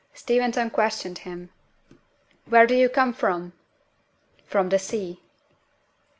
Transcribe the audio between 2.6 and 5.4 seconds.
do you come from?" "From the sea."